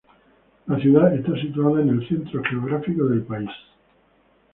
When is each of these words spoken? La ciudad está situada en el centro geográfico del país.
La 0.65 0.79
ciudad 0.79 1.13
está 1.13 1.39
situada 1.39 1.79
en 1.79 1.89
el 1.89 2.07
centro 2.09 2.41
geográfico 2.45 3.05
del 3.05 3.21
país. 3.21 3.51